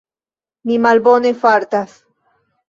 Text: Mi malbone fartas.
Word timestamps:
Mi 0.69 0.77
malbone 0.85 1.33
fartas. 1.45 1.93